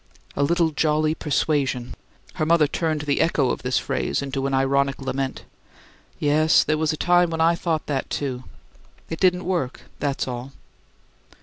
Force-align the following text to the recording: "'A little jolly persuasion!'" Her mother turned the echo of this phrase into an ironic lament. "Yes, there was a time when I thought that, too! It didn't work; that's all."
"'A 0.35 0.41
little 0.41 0.71
jolly 0.71 1.13
persuasion!'" 1.13 1.93
Her 2.33 2.45
mother 2.47 2.65
turned 2.65 3.01
the 3.01 3.21
echo 3.21 3.51
of 3.51 3.61
this 3.61 3.77
phrase 3.77 4.23
into 4.23 4.47
an 4.47 4.53
ironic 4.55 4.99
lament. 4.99 5.45
"Yes, 6.17 6.63
there 6.63 6.79
was 6.79 6.91
a 6.91 6.97
time 6.97 7.29
when 7.29 7.39
I 7.39 7.53
thought 7.53 7.85
that, 7.85 8.09
too! 8.09 8.45
It 9.11 9.19
didn't 9.19 9.45
work; 9.45 9.81
that's 9.99 10.27
all." 10.27 10.53